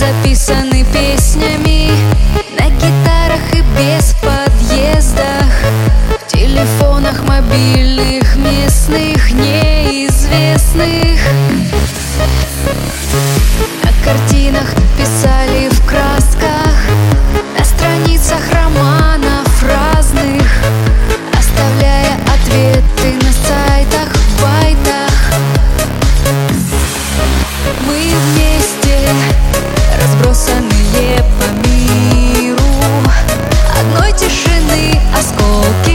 [0.00, 1.79] записаны песнями.
[35.20, 35.89] осколки.